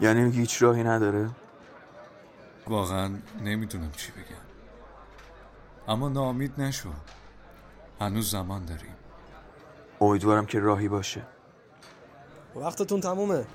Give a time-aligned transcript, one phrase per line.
[0.00, 1.30] یعنی هیچ راهی نداره؟
[2.66, 4.42] واقعا نمی‌دونم چی بگم.
[5.88, 6.88] اما نامید نشو.
[8.00, 8.94] هنوز زمان داریم.
[10.00, 11.22] امیدوارم که راهی باشه.
[12.56, 13.46] وقتتون تمومه.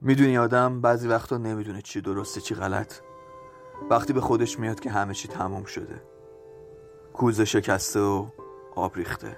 [0.00, 2.94] می‌دونی آدم بعضی وقتا نمی‌دونه چی درسته چی غلط.
[3.90, 6.13] وقتی به خودش میاد که همه چی تموم شده.
[7.14, 8.26] کوزه شکسته و
[8.74, 9.36] آب ریخته.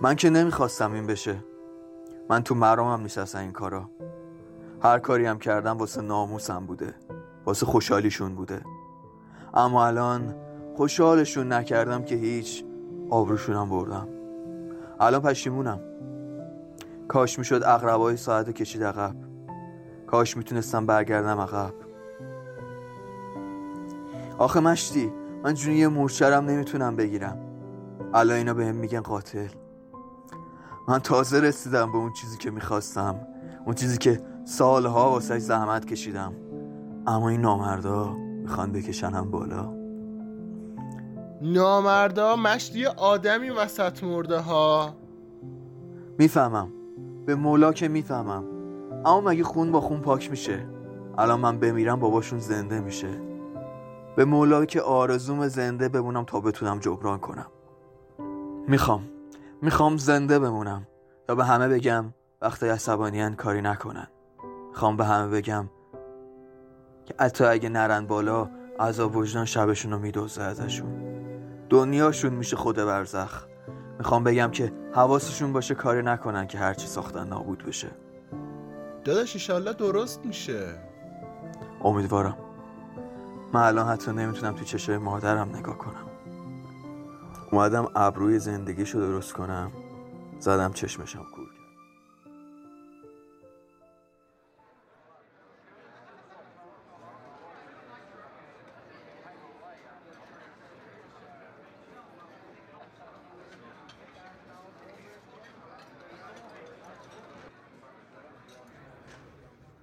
[0.00, 1.44] من که نمی‌خواستم این بشه.
[2.30, 3.90] من تو مرامم اصلا این کارا.
[4.82, 6.94] هر کاری هم کردم واسه ناموسم بوده.
[7.44, 8.60] واسه خوشحالیشون بوده.
[9.54, 10.34] اما الان
[10.76, 12.64] خوشحالشون نکردم که هیچ
[13.10, 14.08] آبروشونم بردم.
[15.00, 15.80] الان پشیمونم.
[17.08, 19.16] کاش می‌شد اقربای ساعت کشید عقب.
[20.06, 21.74] کاش می‌تونستم برگردم عقب.
[24.38, 25.12] آخه مشتی
[25.46, 27.38] من جونی یه مورچرم نمی‌تونم بگیرم.
[28.14, 29.48] الان اینا بهم میگن قاتل.
[30.88, 33.26] من تازه رسیدم به اون چیزی که می‌خواستم.
[33.64, 36.32] اون چیزی که سالها واسه زحمت کشیدم.
[37.06, 39.74] اما این نامردا می‌خوان بکشنم بالا.
[41.42, 44.94] نامردا مشتی آدمی وسط مرده ها
[46.18, 46.68] می‌فهمم.
[47.26, 48.44] به مولا که می‌فهمم.
[49.04, 50.66] اما مگه خون با خون پاک میشه؟
[51.18, 53.35] الان من بمیرم باباشون زنده میشه.
[54.16, 57.46] به مولا که آرزوم زنده بمونم تا بتونم جبران کنم.
[58.68, 59.08] می‌خوام.
[59.62, 60.86] می‌خوام زنده بمونم.
[61.28, 62.04] تا به همه بگم
[62.42, 64.06] وقتی عصبانیان کاری نکنن.
[64.68, 65.70] می‌خوام به همه بگم
[67.04, 68.50] که حتی اگه نرن بالا
[68.80, 71.16] عذاب وجدان شبشون رو میدوزه ازشون.
[71.68, 73.46] دنیاشون میشه خود برزخ.
[73.98, 77.88] می‌خوام بگم که حواسشون باشه کاری نکنن که هرچی ساختن نابود بشه.
[79.04, 80.74] داداش ایشالله درست میشه.
[81.84, 82.36] امیدوارم.
[83.52, 86.06] من الان حتی نمی‌تونم تو چشای مادرم نگاه کنم.
[87.52, 89.72] اومدم ابروی زندگیشو درست کنم
[90.40, 91.56] زدم چشمشم کور کرد.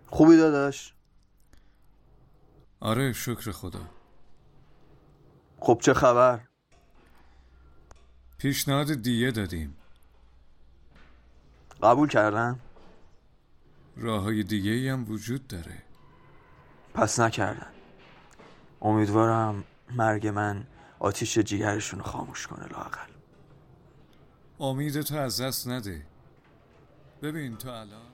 [0.09, 0.93] خوبی داداش؟
[2.83, 3.89] آره شکر خدا.
[5.59, 6.39] خب چه خبر؟
[8.37, 9.75] پیشنهاد دیه دادیم.
[11.83, 12.59] قبول کردن
[13.97, 15.83] راه های دیگه ای هم وجود داره.
[16.93, 17.71] پس نکردن
[18.81, 20.67] امیدوارم مرگ من
[20.99, 23.11] آتیش جیگرشون رو خاموش کنه لاقل
[24.59, 26.05] امید تو از دست نده.
[27.21, 28.12] ببین تو الان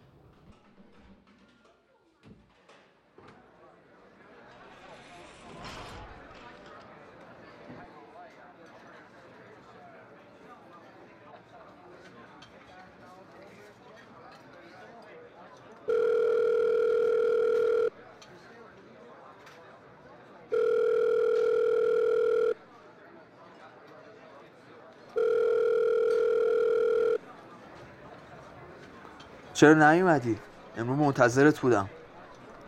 [29.59, 30.37] چرا نیومدی؟
[30.77, 31.89] امروز منتظرت بودم.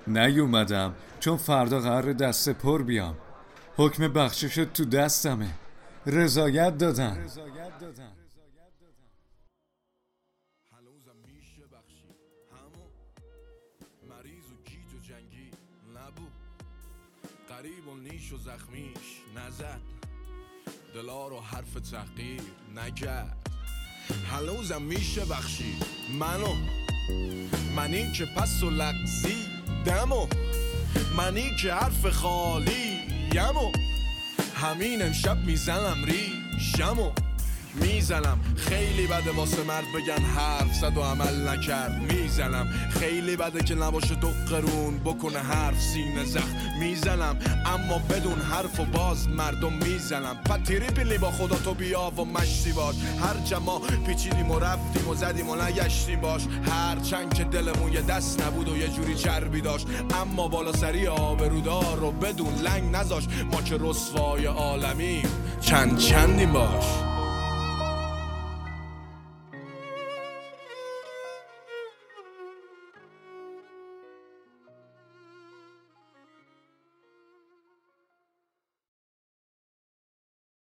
[0.07, 0.93] نیومدم.
[1.19, 3.17] چون فردا قرار دست پر بیام.
[3.77, 5.49] حکم بخشش تو دستمه.
[6.05, 7.27] رضایت دادن.
[15.07, 15.51] جنگی
[15.95, 16.31] نبود
[17.49, 19.81] قریب و نیش و زخمیش نزد
[20.95, 22.41] دلا رو حرف تحقیر
[22.75, 23.37] نگرد
[24.31, 25.75] هنوزم میشه بخشی.
[26.19, 26.80] منو
[27.75, 29.35] منی که پس و لغزی
[29.85, 30.27] دمو.
[31.17, 32.99] منی که حرف خالی
[33.33, 33.71] یمو.
[34.55, 37.11] همین امشب می‌زنم ریشمو.
[37.73, 38.39] می‌زنم.
[38.55, 42.13] خیلی بده واسه مرد بگن حرف زد و عمل نکرد.
[42.13, 42.67] می‌زنم.
[42.99, 45.81] خیلی بده که نباشه دو قرون بکنه حرف.
[45.81, 46.55] سینه زخم.
[46.79, 47.39] می‌زنم.
[47.65, 50.35] اما بدون حرف و باز مردم می‌زنم.
[50.35, 52.95] پتیری پیلی با خدا تو بیا و مشتی باش.
[52.95, 56.41] هر جما پیچیدیم و رفتیم و زدیم و نگشتیم باش.
[56.71, 59.87] هر چند که دلمون یه دست نبود و یه جوری چربی داشت.
[60.21, 63.23] اما بالا سری آبرودار رو بدون لنگ نذاش.
[63.51, 65.27] ما که رسوای عالمیم.
[65.61, 67.10] چند چندیم باش.